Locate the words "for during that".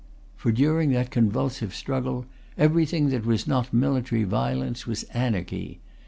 0.35-1.11